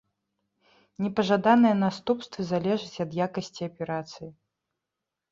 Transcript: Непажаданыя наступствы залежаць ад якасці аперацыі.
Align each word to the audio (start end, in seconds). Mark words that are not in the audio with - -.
Непажаданыя 1.05 1.73
наступствы 1.85 2.45
залежаць 2.51 3.01
ад 3.05 3.11
якасці 3.25 3.67
аперацыі. 3.69 4.29